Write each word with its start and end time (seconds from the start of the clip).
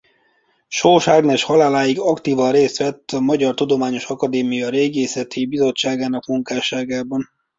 Sós 0.69 1.07
Ágnes 1.07 1.43
haláláig 1.43 1.99
aktívan 1.99 2.51
részt 2.51 2.77
vett 2.77 3.11
a 3.11 3.19
Magyar 3.19 3.53
Tudományos 3.53 4.05
Akadémia 4.05 4.69
Régészeti 4.69 5.45
Bizottságának 5.45 6.25
munkásságában. 6.25 7.29